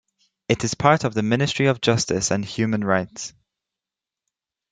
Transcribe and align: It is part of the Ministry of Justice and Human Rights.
It 0.49 0.63
is 0.63 0.73
part 0.73 1.03
of 1.03 1.13
the 1.13 1.21
Ministry 1.21 1.67
of 1.67 1.79
Justice 1.79 2.31
and 2.31 2.43
Human 2.43 2.83
Rights. 2.83 3.35